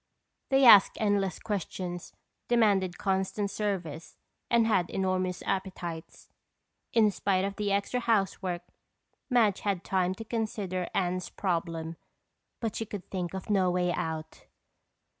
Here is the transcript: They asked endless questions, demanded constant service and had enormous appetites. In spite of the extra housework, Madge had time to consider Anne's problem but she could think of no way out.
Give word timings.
They 0.49 0.65
asked 0.65 0.97
endless 0.99 1.37
questions, 1.37 2.11
demanded 2.47 2.97
constant 2.97 3.51
service 3.51 4.17
and 4.49 4.65
had 4.65 4.89
enormous 4.89 5.43
appetites. 5.45 6.27
In 6.91 7.11
spite 7.11 7.45
of 7.45 7.55
the 7.55 7.71
extra 7.71 7.99
housework, 7.99 8.63
Madge 9.29 9.59
had 9.59 9.83
time 9.83 10.15
to 10.15 10.25
consider 10.25 10.87
Anne's 10.95 11.29
problem 11.29 11.97
but 12.59 12.75
she 12.75 12.85
could 12.87 13.11
think 13.11 13.35
of 13.35 13.51
no 13.51 13.69
way 13.69 13.93
out. 13.93 14.47